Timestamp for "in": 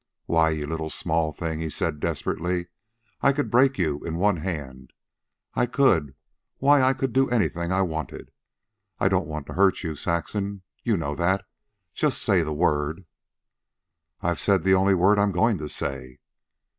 4.03-4.15